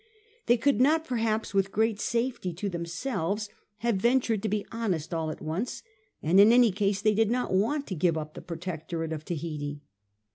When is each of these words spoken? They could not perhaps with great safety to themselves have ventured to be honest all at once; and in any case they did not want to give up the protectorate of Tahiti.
They 0.47 0.57
could 0.57 0.81
not 0.81 1.05
perhaps 1.05 1.53
with 1.53 1.71
great 1.71 1.99
safety 1.99 2.53
to 2.53 2.69
themselves 2.69 3.49
have 3.85 3.97
ventured 3.97 4.41
to 4.41 4.49
be 4.49 4.65
honest 4.71 5.13
all 5.13 5.29
at 5.29 5.41
once; 5.43 5.83
and 6.23 6.39
in 6.39 6.51
any 6.51 6.71
case 6.71 7.03
they 7.03 7.13
did 7.13 7.29
not 7.29 7.53
want 7.53 7.85
to 7.85 7.93
give 7.93 8.17
up 8.17 8.33
the 8.33 8.41
protectorate 8.41 9.13
of 9.13 9.23
Tahiti. 9.23 9.83